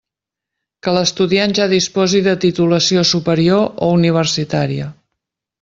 Que 0.87 0.93
l'estudiant 0.97 1.53
ja 1.59 1.67
disposi 1.75 2.23
de 2.29 2.35
titulació 2.47 3.07
superior 3.13 3.65
o 3.89 3.95
universitària. 4.03 4.93